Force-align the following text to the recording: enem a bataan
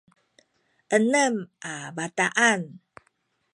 enem 0.95 1.35
a 1.73 1.75
bataan 1.95 2.61